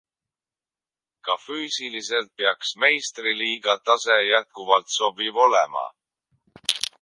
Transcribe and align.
Ka 1.25 1.35
füüsiliselt 1.43 2.29
peaks 2.37 2.69
meistriliiga 2.81 3.75
tase 3.89 4.17
jätkuvalt 4.31 4.93
sobiv 4.97 5.39
olema. 5.45 5.85